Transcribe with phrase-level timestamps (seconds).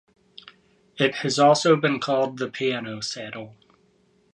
[0.97, 3.55] It has also been called the Peano saddle.